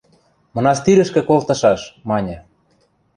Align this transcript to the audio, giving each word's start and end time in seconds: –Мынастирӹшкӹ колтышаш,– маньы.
–Мынастирӹшкӹ 0.55 1.21
колтышаш,– 1.29 1.81
маньы. 2.09 2.37